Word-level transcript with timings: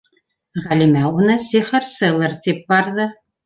Ғәлимә 0.63 1.03
уны 1.19 1.37
сихырсылыр 1.49 2.37
тип 2.51 2.69
барҙы. 2.77 3.11